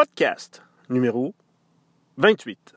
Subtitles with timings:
[0.00, 1.34] podcast numéro
[2.16, 2.74] 28.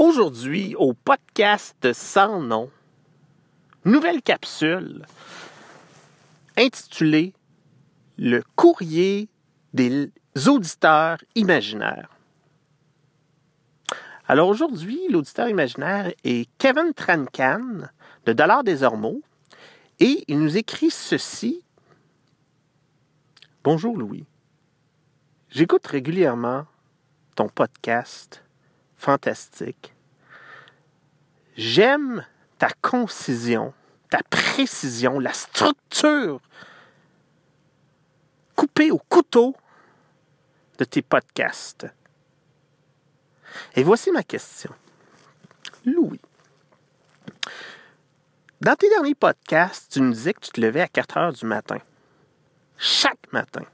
[0.00, 2.72] Aujourd'hui, au podcast sans nom,
[3.84, 5.06] nouvelle capsule
[6.56, 7.34] intitulée
[8.18, 9.28] Le courrier
[9.72, 10.10] des
[10.48, 12.15] auditeurs imaginaires.
[14.28, 17.88] Alors aujourd'hui, l'auditeur imaginaire est Kevin Trancan
[18.24, 19.22] de Dollar des Ormeaux
[20.00, 21.62] et il nous écrit ceci.
[23.62, 24.26] Bonjour Louis.
[25.48, 26.66] J'écoute régulièrement
[27.36, 28.42] ton podcast
[28.96, 29.94] fantastique.
[31.56, 32.26] J'aime
[32.58, 33.74] ta concision,
[34.10, 36.40] ta précision, la structure
[38.56, 39.54] coupée au couteau
[40.78, 41.86] de tes podcasts.
[43.74, 44.70] Et voici ma question.
[45.84, 46.20] Louis,
[48.60, 51.44] dans tes derniers podcasts, tu nous disais que tu te levais à 4 heures du
[51.44, 51.78] matin.
[52.78, 53.64] Chaque matin.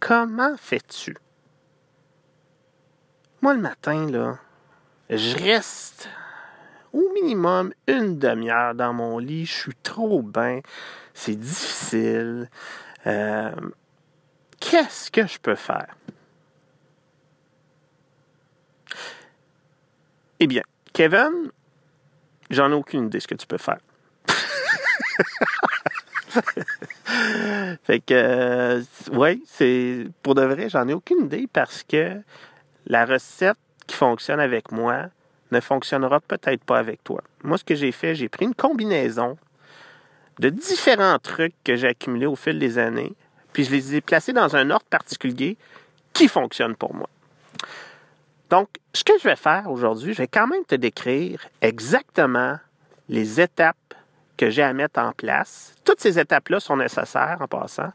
[0.00, 1.16] Comment fais-tu?
[3.42, 4.38] Moi, le matin, là,
[5.10, 6.08] je reste
[6.92, 9.46] au minimum une demi-heure dans mon lit.
[9.46, 10.60] Je suis trop bien.
[11.14, 12.48] C'est difficile.
[13.06, 13.54] Euh,
[14.58, 15.94] qu'est-ce que je peux faire?
[20.42, 20.62] Eh bien,
[20.94, 21.50] Kevin,
[22.48, 23.76] j'en ai aucune idée ce que tu peux faire.
[27.82, 32.22] fait que, euh, oui, c'est pour de vrai, j'en ai aucune idée parce que
[32.86, 35.08] la recette qui fonctionne avec moi
[35.50, 37.22] ne fonctionnera peut-être pas avec toi.
[37.44, 39.36] Moi, ce que j'ai fait, j'ai pris une combinaison
[40.38, 43.12] de différents trucs que j'ai accumulés au fil des années,
[43.52, 45.58] puis je les ai placés dans un ordre particulier
[46.14, 47.10] qui fonctionne pour moi.
[48.50, 52.58] Donc, ce que je vais faire aujourd'hui, je vais quand même te décrire exactement
[53.08, 53.94] les étapes
[54.36, 55.74] que j'ai à mettre en place.
[55.84, 57.92] Toutes ces étapes-là sont nécessaires en passant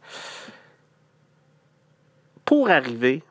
[2.46, 3.24] pour arriver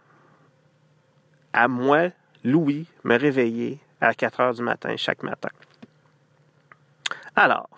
[1.53, 2.11] à moi,
[2.43, 5.51] Louis, me réveiller à 4 heures du matin chaque matin.
[7.37, 7.71] Alors,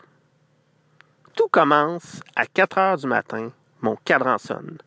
[1.34, 4.78] tout commence à 4 heures du matin, mon cadran sonne.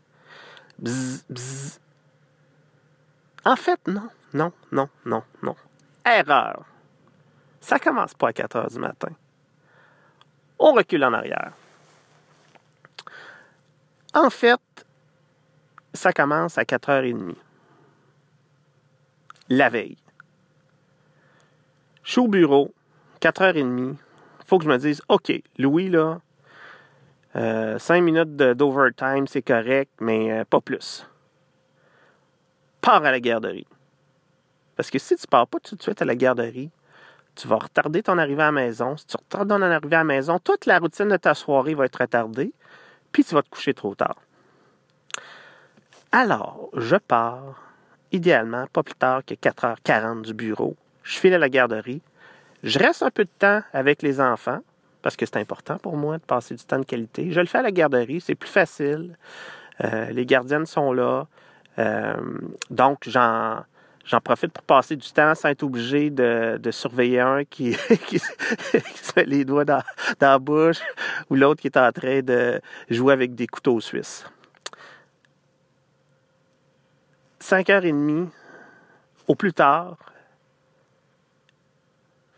[0.80, 1.80] Bzz, bzz.
[3.46, 4.10] En fait, non.
[4.34, 5.56] Non, non, non, non.
[6.06, 6.66] Erreur.
[7.62, 9.12] Ça commence pas à 4 heures du matin.
[10.60, 11.54] On recule en arrière.
[14.14, 14.60] En fait,
[15.94, 17.36] ça commence à 4h30.
[19.50, 19.98] La veille.
[22.04, 22.74] Je suis au bureau,
[23.22, 23.96] 4h30.
[24.46, 26.20] faut que je me dise, OK, Louis, là,
[27.34, 31.08] 5 euh, minutes d'overtime, c'est correct, mais euh, pas plus.
[32.82, 33.68] Pars à la garderie.
[34.80, 36.72] Parce que si tu ne pars pas tout de suite à la garderie,
[37.36, 38.96] tu vas retarder ton arrivée à la maison.
[38.96, 41.84] Si tu retardes ton arrivée à la maison, toute la routine de ta soirée va
[41.84, 42.54] être retardée,
[43.12, 44.16] puis tu vas te coucher trop tard.
[46.14, 47.62] Alors, je pars,
[48.14, 50.78] idéalement, pas plus tard que 4h40 du bureau.
[51.04, 52.02] Je file à la garderie.
[52.64, 54.60] Je reste un peu de temps avec les enfants,
[55.02, 57.32] parce que c'est important pour moi de passer du temps de qualité.
[57.32, 59.18] Je le fais à la garderie, c'est plus facile.
[59.84, 61.28] Euh, les gardiennes sont là.
[61.80, 62.16] Euh,
[62.70, 63.66] donc, j'en
[64.10, 69.26] J'en profite pour passer du temps sans être obligé de, surveiller un qui, se met
[69.26, 69.84] les doigts dans,
[70.20, 70.80] la bouche
[71.30, 72.60] ou l'autre qui est en train de
[72.90, 74.26] jouer avec des couteaux suisses.
[77.40, 78.30] 5h30
[79.28, 79.96] au plus tard,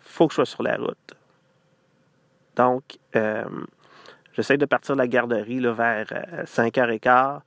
[0.01, 1.15] faut que je sois sur la route.
[2.57, 2.83] Donc,
[3.15, 3.45] euh,
[4.33, 6.05] j'essaie de partir de la garderie là, vers
[6.43, 7.07] 5h15.
[7.07, 7.39] Euh,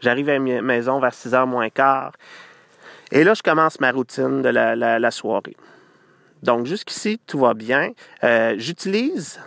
[0.00, 2.12] J'arrive à la maison vers 6h moins quart.
[3.14, 5.54] Et là, je commence ma routine de la, soirée.
[6.42, 7.90] Donc, jusqu'ici, tout va bien.
[8.24, 9.38] Euh, j'utilise,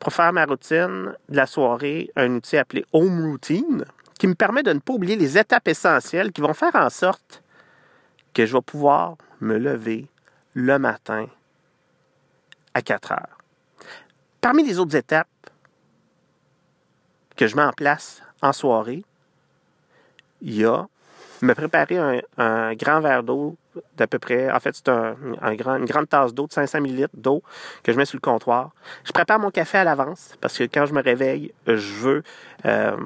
[0.00, 3.84] pour faire ma routine de la soirée, un outil appelé Home Routine,
[4.18, 7.44] qui me permet de ne pas oublier les étapes essentielles qui vont faire en sorte
[8.34, 10.08] que je vais pouvoir me lever
[10.54, 11.28] le matin
[12.74, 13.38] à 4 heures.
[14.40, 15.28] Parmi les autres étapes
[17.36, 19.04] que je mets en place en soirée,
[20.40, 20.88] il y a
[21.42, 21.98] me préparer
[22.38, 23.56] un, grand verre d'eau
[23.96, 25.14] d'à peu près, en fait, c'est un,
[25.54, 27.42] grand, une grande tasse d'eau de 500 ml d'eau
[27.82, 28.70] que je mets sur le comptoir.
[29.04, 32.22] Je prépare mon café à l'avance parce que quand je me réveille, je veux
[32.64, 32.96] euh,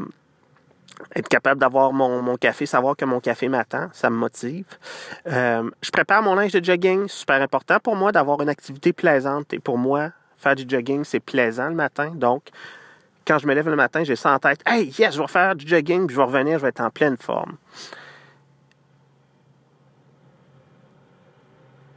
[1.14, 4.66] être capable d'avoir mon, café, savoir que mon café m'attend, ça me motive.
[5.28, 9.52] Euh, je prépare mon linge de jogging, super important pour moi d'avoir une activité plaisante.
[9.54, 12.12] Et pour moi, faire du jogging, c'est plaisant le matin.
[12.14, 12.42] Donc,
[13.26, 14.60] quand je me lève le matin, j'ai ça en tête.
[14.66, 16.90] Hey, yes, je vais faire du jogging, puis je vais revenir, je vais être en
[16.90, 17.56] pleine forme.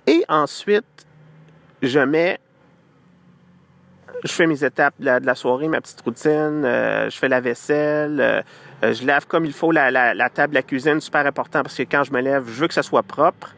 [0.09, 1.05] Et ensuite,
[1.83, 2.39] je mets
[4.23, 8.19] je fais mes étapes de la, soirée, ma petite routine, euh, je fais la vaisselle,
[8.19, 8.41] euh,
[8.83, 11.83] euh, je lave comme il faut la, la, table, la cuisine, super important parce que
[11.83, 13.55] quand je me lève, je veux que ça soit propre.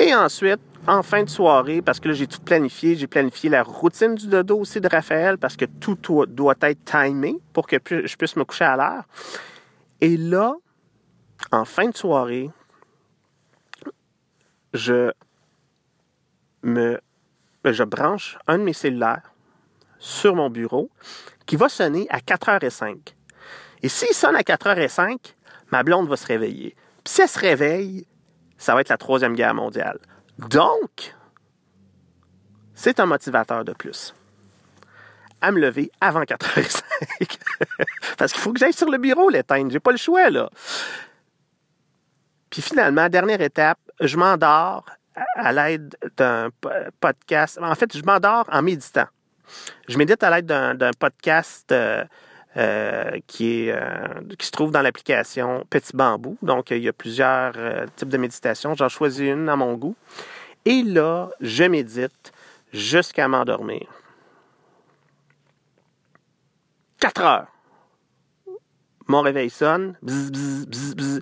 [0.00, 3.62] Et ensuite, en fin de soirée, parce que là, j'ai tout planifié, j'ai planifié la
[3.62, 5.96] routine du dodo aussi de Raphaël parce que tout
[6.26, 9.04] doit être timé pour que je puisse me coucher à l'heure.
[10.00, 10.54] Et là,
[11.52, 12.50] en fin de soirée,
[14.72, 15.12] je
[16.62, 17.00] me
[17.64, 19.32] ben, je branche un de mes cellulaires
[19.98, 20.90] sur mon bureau
[21.46, 23.14] qui va sonner à 4h05.
[23.82, 25.34] Et s'il sonne à 4h05,
[25.70, 26.74] ma blonde va se réveiller.
[27.04, 28.06] Puis si elle se réveille,
[28.58, 29.98] ça va être la Troisième Guerre mondiale.
[30.38, 31.14] Donc,
[32.74, 34.14] c'est un motivateur de plus.
[35.40, 36.82] À me lever avant 4h05.
[38.18, 39.70] Parce qu'il faut que j'aille sur le bureau l'éteindre.
[39.70, 40.48] J'ai pas le choix, là.
[42.50, 44.84] Puis finalement, dernière étape, je m'endors
[45.36, 46.50] à l'aide d'un
[47.00, 47.58] podcast.
[47.62, 49.06] En fait, je m'endors en méditant.
[49.88, 52.04] Je médite à l'aide d'un podcast euh,
[52.56, 56.36] euh, qui, est, euh, qui se trouve dans l'application Petit Bambou.
[56.42, 57.54] Donc, il y a plusieurs
[57.96, 58.74] types de méditation.
[58.74, 59.96] J'en choisis une à mon goût.
[60.64, 62.32] Et là, je médite
[62.72, 63.86] jusqu'à m'endormir.
[66.98, 67.46] Quatre heures.
[69.08, 71.20] Mon réveil sonne, bzz, bzz, bzz,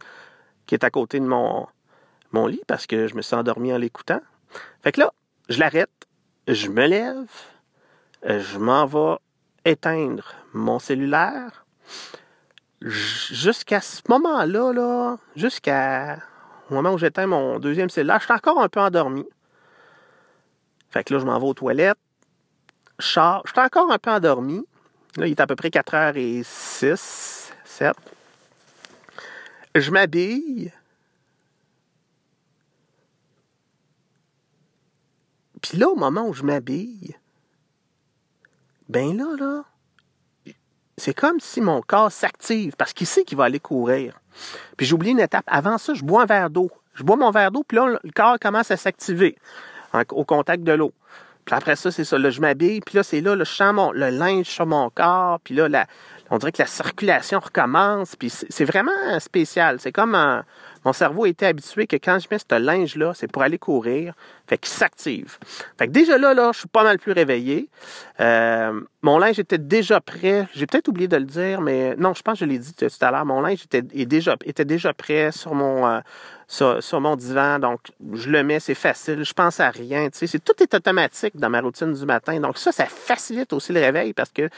[0.66, 1.66] qui est à côté de mon,
[2.32, 4.20] mon lit parce que je me suis endormi en l'écoutant.
[4.82, 5.12] Fait que là,
[5.48, 5.90] je l'arrête,
[6.48, 7.28] je me lève,
[8.24, 9.16] je m'en vais
[9.64, 11.64] éteindre mon cellulaire.
[12.80, 16.18] Jusqu'à ce moment-là, là, jusqu'à
[16.70, 19.26] au moment où j'éteins mon deuxième cellulaire, je suis encore un peu endormi.
[20.88, 21.98] Fait que là, je m'en vais aux toilettes.
[22.98, 24.64] Je suis encore un peu endormi.
[25.16, 27.92] Là, il est à peu près 4h06, 7.
[29.74, 30.72] Je m'habille.
[35.60, 37.16] Puis là, au moment où je m'habille,
[38.88, 39.64] ben là, là,
[40.96, 44.20] c'est comme si mon corps s'active parce qu'il sait qu'il va aller courir.
[44.76, 45.44] Puis j'ai oublié une étape.
[45.46, 46.70] Avant ça, je bois un verre d'eau.
[46.94, 49.36] Je bois mon verre d'eau, puis là, le corps commence à s'activer
[50.10, 50.92] au contact de l'eau.
[51.44, 52.18] Puis après ça, c'est ça.
[52.18, 55.54] Là, je m'habille, puis là, c'est là, je sens le linge sur mon corps, puis
[55.54, 55.86] là,
[56.30, 59.80] on dirait que la circulation recommence, puis c'est vraiment spécial.
[59.80, 60.16] C'est comme
[60.84, 64.14] mon cerveau était habitué que quand je mets ce linge-là, c'est pour aller courir.
[64.50, 65.38] Fait qu'il s'active.
[65.78, 67.68] Fait que déjà là, là, je suis pas mal plus réveillé.
[68.18, 70.48] Euh, mon linge était déjà prêt.
[70.56, 72.88] J'ai peut-être oublié de le dire, mais non, je pense que je l'ai dit tout
[73.00, 73.24] à l'heure.
[73.24, 76.00] Mon linge était, déjà, était déjà prêt sur mon, euh,
[76.48, 77.60] sur, mon divan.
[77.60, 77.78] Donc,
[78.14, 79.22] je le mets, c'est facile.
[79.22, 80.10] Je pense à rien.
[80.10, 82.40] Tu sais, tout est automatique dans ma routine du matin.
[82.40, 84.48] Donc, ça, ça facilite aussi le réveil parce que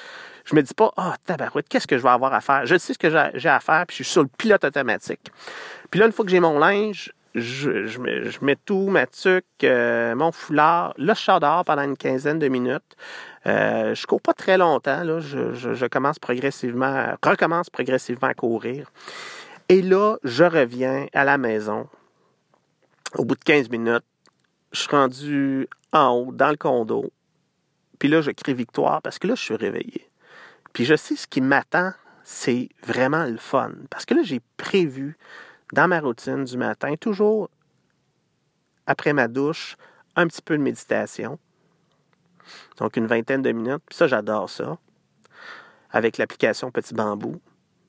[0.46, 2.64] je me dis pas, ah, oh, tabarouette, qu'est-ce que je vais avoir à faire?
[2.64, 5.30] Je sais ce que j'ai à faire, puis je suis sur le pilote automatique.
[5.90, 10.32] Puis là, une fois que j'ai mon linge, je, mets, tout, ma tuque, euh, mon
[10.32, 10.94] foulard.
[11.14, 12.96] Sors dehors pendant une quinzaine de minutes.
[13.46, 15.02] Euh, je cours pas très longtemps.
[15.02, 15.20] Là.
[15.20, 18.90] Je, commence progressivement, recommence progressivement à courir.
[19.68, 21.88] Et là, je reviens à la maison.
[23.16, 24.04] Au bout de 15 minutes,
[24.72, 27.12] je suis rendu en haut, dans le condo.
[27.98, 30.08] Puis là, je crie victoire parce que là, je suis réveillé.
[30.72, 31.92] Puis je sais ce qui m'attend,
[32.24, 33.72] c'est vraiment le fun.
[33.90, 35.16] Parce que là, j'ai prévu
[35.72, 37.50] dans ma routine du matin, toujours
[38.86, 39.76] après ma douche,
[40.16, 41.38] un petit peu de méditation.
[42.76, 43.82] Donc une vingtaine de minutes.
[43.86, 44.78] Puis ça, j'adore ça.
[45.90, 47.40] Avec l'application Petit Bambou.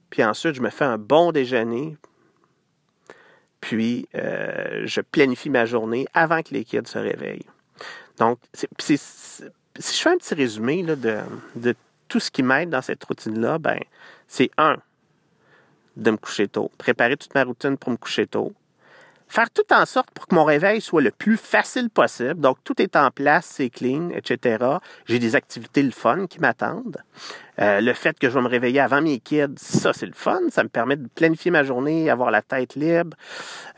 [0.10, 1.98] Puis ensuite, je me fais un bon déjeuner.
[3.60, 7.48] Puis euh, je planifie ma journée avant que les kids se réveillent.
[8.18, 8.40] Donc,
[8.80, 11.20] si je fais un petit résumé de,
[11.56, 11.76] de
[12.08, 13.80] tout ce qui m'aide dans cette routine-là, ben,
[14.28, 14.78] c'est un,
[15.98, 18.54] de me coucher tôt, préparer toute ma routine pour me coucher tôt,
[19.34, 22.40] faire tout en sorte pour que mon réveil soit le plus facile possible.
[22.40, 24.64] Donc, tout est en place, c'est clean, etc.
[25.08, 27.02] J'ai des activités le fun qui m'attendent.
[27.60, 30.40] Euh, le fait que je vais me réveiller avant mes kids, ça, c'est le fun.
[30.50, 33.18] Ça me permet de planifier ma journée, avoir la tête libre.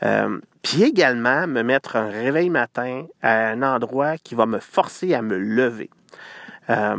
[0.02, 5.14] Euh, puis également, me mettre un réveil matin à un endroit qui va me forcer
[5.14, 5.88] à me lever.
[6.68, 6.96] Euh,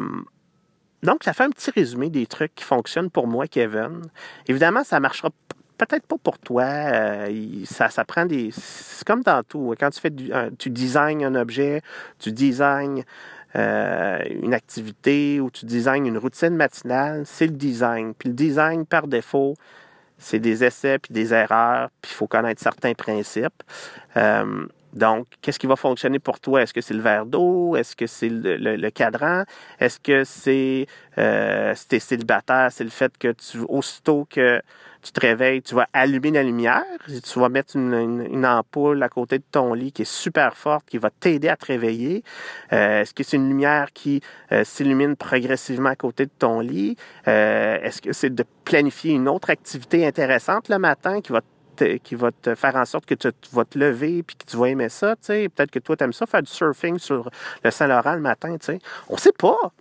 [1.04, 4.02] donc, ça fait un petit résumé des trucs qui fonctionnent pour moi, Kevin.
[4.48, 5.30] Évidemment, ça marchera
[5.78, 6.64] peut-être pas pour toi.
[6.64, 8.50] Euh, ça, ça prend des.
[8.52, 9.76] C'est comme dans tout.
[9.80, 11.82] Quand tu fais du, tu designs un objet,
[12.20, 13.04] tu designs
[13.56, 18.14] euh, une activité ou tu designs une routine matinale, c'est le design.
[18.14, 19.56] Puis le design, par défaut,
[20.18, 23.64] c'est des essais puis des erreurs, puis il faut connaître certains principes.
[24.18, 26.62] Euh, Donc, qu'est-ce qui va fonctionner pour toi?
[26.62, 27.76] Est-ce que c'est le verre d'eau?
[27.76, 29.44] Est-ce que c'est le, cadran?
[29.80, 34.62] Est-ce que c'est euh, si t'es célibataire, c'est le fait que tu aussitôt que
[35.08, 39.40] tu te réveilles, tu vas allumer la lumière, tu vas mettre une, ampoule à côté
[39.40, 42.24] de ton lit qui est super forte, qui va t'aider à te réveiller.
[42.74, 46.98] Euh, est-ce que c'est une lumière qui euh, s'illumine progressivement à côté de ton lit?
[47.28, 51.42] Euh, est-ce que c'est de planifier une autre activité intéressante le matin qui va
[52.04, 54.68] qui va te faire en sorte que tu, vas te lever puis que tu vas
[54.68, 55.50] aimer ça, tu sais.
[55.50, 57.30] Peut-être que toi, tu aimes ça, faire du surfing sur
[57.64, 58.80] le Saint-Laurent le matin, tu sais.
[59.10, 59.72] On sait pas.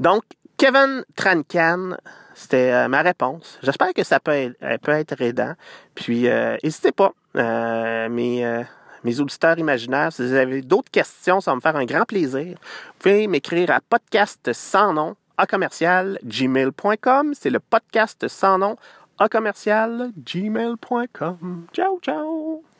[0.00, 0.22] Donc,
[0.56, 1.96] Kevin Trancan,
[2.34, 3.58] c'était euh, ma réponse.
[3.62, 5.54] J'espère que ça peut être, peut être aidant.
[5.94, 7.12] Puis, euh, n'hésitez pas.
[7.36, 8.64] Euh, mes,
[9.04, 12.56] mes auditeurs imaginaires, si vous avez d'autres questions, ça va me faire un grand plaisir.
[12.56, 17.34] Vous pouvez m'écrire à podcast sans nom à commercial gmail.com.
[17.34, 18.76] C'est le podcast sans nom
[19.18, 21.66] à commercial gmail.com.
[21.72, 22.75] Ciao, ciao!